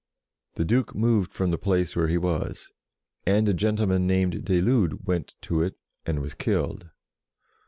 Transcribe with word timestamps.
The 0.55 0.65
Duke 0.65 0.95
moved 0.95 1.31
from 1.31 1.51
the 1.51 1.59
place 1.59 1.95
where 1.95 2.07
he 2.07 2.17
was, 2.17 2.71
and 3.27 3.47
a 3.47 3.53
gentleman 3.53 4.07
named 4.07 4.43
de 4.45 4.59
Lude 4.59 5.05
went 5.05 5.35
to 5.41 5.61
it, 5.61 5.75
and 6.07 6.19
was 6.19 6.33
killed. 6.33 6.89